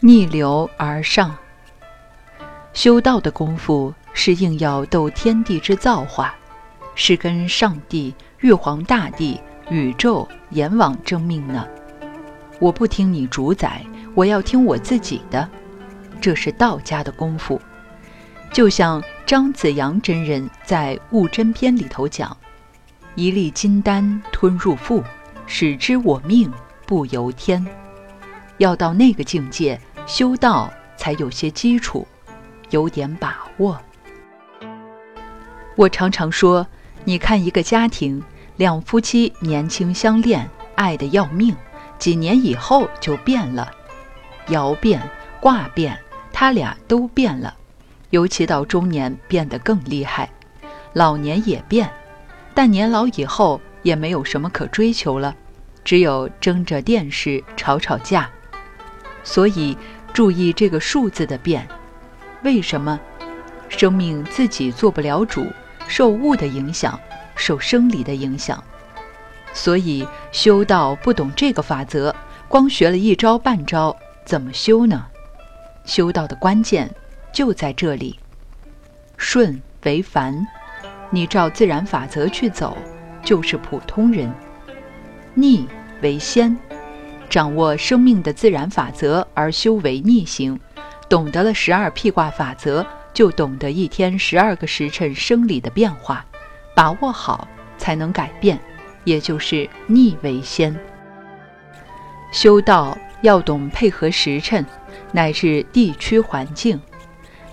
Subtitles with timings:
[0.00, 1.36] 逆流而上。
[2.72, 6.32] 修道的功夫是硬要斗天地之造化，
[6.94, 9.40] 是跟上帝、玉皇大帝、
[9.70, 11.66] 宇宙阎王争命呢。
[12.60, 13.84] 我不听你主宰，
[14.14, 15.48] 我要听我自己的，
[16.20, 17.60] 这是道家的功夫。
[18.52, 22.36] 就像张子阳真人在《悟真篇》里头讲
[23.16, 25.02] ：“一粒金丹吞入腹，
[25.46, 26.52] 使之我命
[26.86, 27.66] 不由天。”
[28.58, 32.08] 要到那个境界，修道才有些基础，
[32.70, 33.78] 有点把握。
[35.76, 36.66] 我常常说，
[37.04, 38.22] 你看一个家庭，
[38.56, 41.54] 两夫妻年轻相恋，爱得要命，
[41.98, 43.70] 几年以后就变了，
[44.46, 44.98] 爻变、
[45.40, 45.98] 卦变，
[46.32, 47.54] 他俩都变了。
[48.08, 50.30] 尤其到中年变得更厉害，
[50.94, 51.92] 老年也变，
[52.54, 55.36] 但年老以后也没有什么可追求了，
[55.84, 58.30] 只有争着电视吵吵架。
[59.24, 59.76] 所以
[60.12, 61.66] 注意这个数字的变，
[62.42, 62.98] 为什么？
[63.68, 65.46] 生命自己做不了主，
[65.86, 66.98] 受物的影响，
[67.36, 68.62] 受生理的影响。
[69.52, 72.14] 所以修道不懂这个法则，
[72.48, 75.06] 光学了一招半招，怎么修呢？
[75.84, 76.90] 修道的关键。
[77.30, 78.18] 就在这里，
[79.16, 80.44] 顺为凡，
[81.10, 82.76] 你照自然法则去走，
[83.22, 84.30] 就是普通人；
[85.34, 85.68] 逆
[86.00, 86.56] 为仙，
[87.28, 90.58] 掌握生命的自然法则而修为逆行，
[91.08, 96.24] 懂得了十二辟卦法则，就懂得一天十二个时辰生理的变化，
[96.74, 98.58] 把握好才能改变，
[99.04, 100.74] 也就是逆为先。
[102.32, 104.64] 修道要懂配合时辰，
[105.12, 106.80] 乃至地区环境。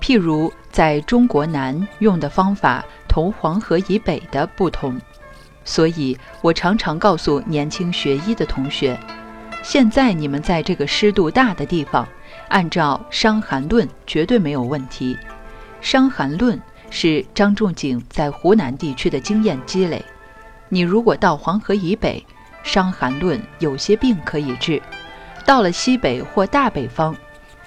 [0.00, 5.00] 譬如在中国南用的方法同黄河以北的不同，
[5.64, 8.98] 所以我常常告诉年轻学医的同学：
[9.62, 12.06] 现在你们在这个湿度大的地方，
[12.48, 15.14] 按照《伤寒论》绝对没有问题。
[15.80, 16.58] 《伤寒论》
[16.90, 20.04] 是张仲景在湖南地区的经验积累。
[20.68, 22.24] 你如果到黄河以北，
[22.68, 24.80] 《伤寒论》有些病可以治；
[25.46, 27.14] 到了西北或大北方。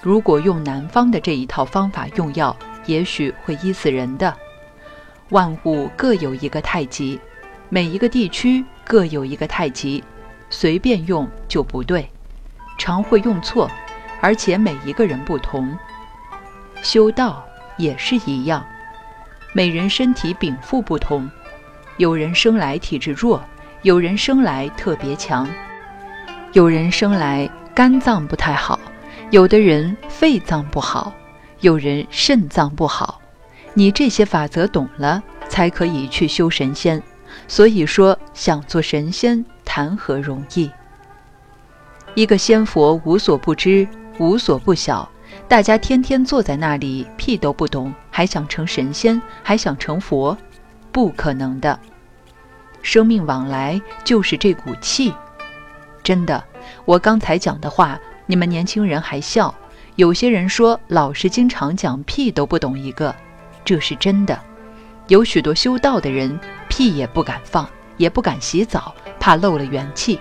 [0.02, 2.56] 如果用南方的这一套方法用药，
[2.86, 4.36] 也许会医死人的。
[5.30, 7.20] 万物各有一个太极，
[7.70, 10.04] 每一个地区各有一个太极，
[10.58, 12.10] 随便用就不对，
[12.78, 13.70] 常会用错，
[14.22, 15.78] 而且每一个人不同。
[16.82, 17.46] 修道
[17.76, 18.66] 也是一样，
[19.52, 21.30] 每人身体禀赋不同，
[21.98, 23.44] 有人生来体质弱，
[23.82, 25.46] 有人生来特别强，
[26.54, 28.80] 有人生来肝脏不太好。
[29.32, 31.12] 有的人肺脏不好，
[31.60, 33.20] 有人肾脏不好，
[33.74, 37.04] 你这些法则懂了，才可以去修神仙。
[37.46, 40.72] 所以说，想做神仙谈何容易？
[42.14, 43.86] 一个仙佛无所不知，
[44.20, 45.10] 无所不晓，
[45.48, 50.38] 大家天天坐在那里，屁都不懂，还想成神仙，还想成佛，
[50.92, 51.78] 不可能的。
[52.82, 55.14] 生命往来就是这股气，
[56.04, 56.42] 真的，
[56.86, 58.00] 我刚才讲的话。
[58.28, 59.54] 你们年轻人还笑，
[59.98, 63.16] 有些人说老师经常讲屁都不懂一个，
[63.64, 64.36] 这是真的。
[65.10, 70.20] 有许多修道的人屁也不敢放，也不敢洗澡，怕漏了元气，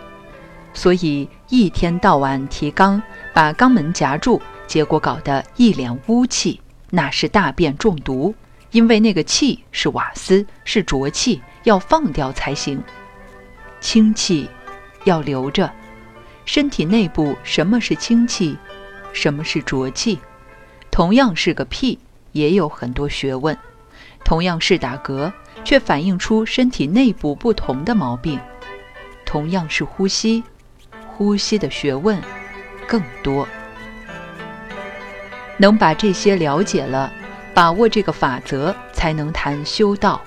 [0.72, 2.98] 所以一天到晚提肛，
[3.34, 8.34] 把肛门夹住，结果搞得一脸污气，那是大便中毒。
[8.70, 12.82] 因为那个气是瓦斯，是浊气，要放掉才行。
[13.78, 14.48] 清气
[15.04, 15.70] 要留着。
[16.46, 18.56] 身体内部什么是清气，
[19.12, 20.18] 什么是浊气？
[20.90, 21.98] 同样是个屁，
[22.32, 23.54] 也有很多学问。
[24.24, 25.30] 同样是打嗝，
[25.62, 28.40] 却反映出身体内部不同的毛病。
[29.34, 30.44] 同样是呼吸，
[31.08, 32.22] 呼吸的学问
[32.86, 33.48] 更多。
[35.56, 37.12] 能把这些了解了，
[37.52, 40.20] 把握这个法则，才能谈修道。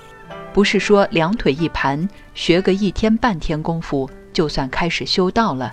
[0.52, 5.72] 不是说两腿一盘，学个一天半天功夫，就算开始修道了。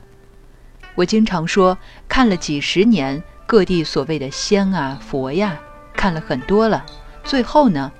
[0.95, 5.59] 我经常说，看了几十年各地所谓的仙啊佛呀，
[5.93, 6.85] 看了很多了。
[7.25, 7.91] 最后呢，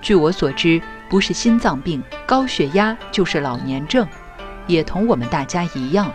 [0.00, 4.06] 据我所知，不是心脏病、高血压，就是老年症，
[4.68, 6.12] 也同我们大家一样，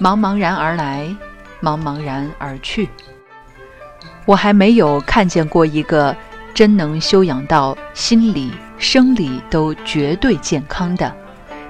[0.00, 1.14] 茫茫然而来，
[1.62, 2.88] 茫茫然而去。
[4.24, 6.14] 我还没有看见过一个
[6.52, 11.14] 真能修养到心理、生理都绝对健康的，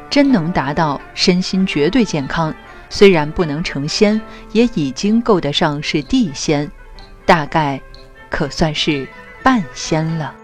[0.08, 2.54] 真能达到身心绝对健康。
[2.90, 4.18] 虽然不能成仙，
[4.52, 6.70] 也已经够得上是地仙，
[7.26, 7.78] 大概
[8.30, 9.06] 可算是
[9.42, 10.34] 半仙了。